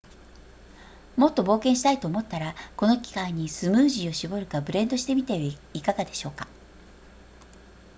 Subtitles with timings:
[1.15, 5.39] もっと冒険したいと思ったらこの機会にスムージーを絞るかブレンドしてみては
[5.75, 6.47] いかがでしょうか